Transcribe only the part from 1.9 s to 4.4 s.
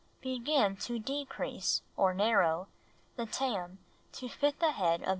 or narrow, the tam to